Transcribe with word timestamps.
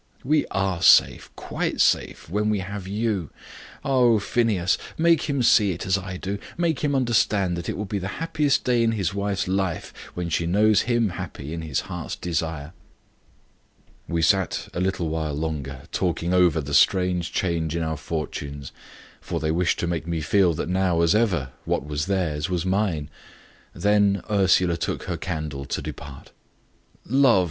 "We 0.23 0.47
are 0.47 0.81
safe 0.81 1.29
quite 1.35 1.79
safe 1.79 2.27
when 2.27 2.49
we 2.49 2.57
have 2.57 2.87
you. 2.87 3.29
Oh, 3.85 4.17
Phineas! 4.17 4.79
make 4.97 5.29
him 5.29 5.43
see 5.43 5.73
it 5.73 5.85
as 5.85 5.95
I 5.95 6.17
do. 6.17 6.39
Make 6.57 6.79
him 6.79 6.95
understand 6.95 7.55
that 7.55 7.69
it 7.69 7.77
will 7.77 7.85
be 7.85 7.99
the 7.99 8.07
happiest 8.17 8.63
day 8.63 8.81
in 8.81 8.93
his 8.93 9.13
wife's 9.13 9.47
life 9.47 9.93
when 10.15 10.27
she 10.29 10.47
knows 10.47 10.89
him 10.89 11.09
happy 11.09 11.53
in 11.53 11.61
his 11.61 11.81
heart's 11.81 12.15
desire." 12.15 12.73
We 14.07 14.23
sat 14.23 14.69
a 14.73 14.79
little 14.81 15.07
while 15.07 15.35
longer, 15.35 15.83
talking 15.91 16.33
over 16.33 16.61
the 16.61 16.73
strange 16.73 17.31
change 17.31 17.75
in 17.75 17.83
our 17.83 17.95
fortunes 17.95 18.71
for 19.19 19.39
they 19.39 19.51
wished 19.51 19.77
to 19.81 19.85
make 19.85 20.07
me 20.07 20.19
feel 20.19 20.55
that 20.55 20.67
now, 20.67 21.01
as 21.01 21.13
ever, 21.13 21.51
what 21.63 21.85
was 21.85 22.07
theirs 22.07 22.49
was 22.49 22.65
mine; 22.65 23.07
then 23.75 24.23
Ursula 24.31 24.77
took 24.77 25.03
her 25.03 25.17
candle 25.17 25.65
to 25.65 25.79
depart. 25.79 26.31
"Love!" 27.05 27.11